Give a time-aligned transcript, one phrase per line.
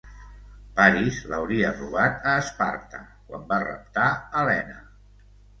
[0.79, 4.83] Paris l'hauria robat a Esparta quan va raptar Helena.